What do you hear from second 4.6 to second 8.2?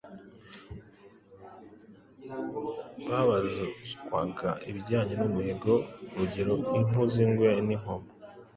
ibijyanye n'umuhigo, urugero impu z'ingwe n'inkomo